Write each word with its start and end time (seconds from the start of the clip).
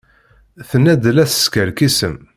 Tenna-d 0.69 1.03
la 1.15 1.25
teskerkisem. 1.29 2.15